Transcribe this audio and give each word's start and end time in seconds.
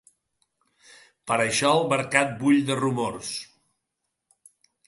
Per 1.31 1.37
això 1.43 1.71
el 1.81 1.85
mercat 1.93 2.33
bull 2.41 2.65
de 2.71 2.81
rumors. 2.83 3.33